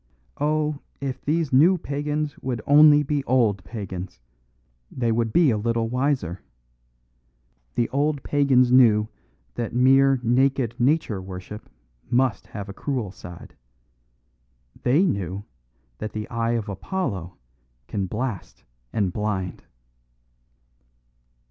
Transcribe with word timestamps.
Oh, 0.39 0.79
if 0.99 1.23
these 1.23 1.53
new 1.53 1.77
pagans 1.77 2.35
would 2.39 2.59
only 2.65 3.03
be 3.03 3.23
old 3.25 3.63
pagans, 3.63 4.19
they 4.89 5.11
would 5.11 5.31
be 5.31 5.51
a 5.51 5.59
little 5.59 5.89
wiser! 5.89 6.41
The 7.75 7.87
old 7.89 8.23
pagans 8.23 8.71
knew 8.71 9.09
that 9.53 9.75
mere 9.75 10.19
naked 10.23 10.73
Nature 10.79 11.21
worship 11.21 11.69
must 12.09 12.47
have 12.47 12.67
a 12.67 12.73
cruel 12.73 13.11
side. 13.11 13.55
They 14.81 15.05
knew 15.05 15.43
that 15.99 16.13
the 16.13 16.27
eye 16.31 16.53
of 16.53 16.67
Apollo 16.67 17.37
can 17.87 18.07
blast 18.07 18.63
and 18.91 19.13
blind." 19.13 19.65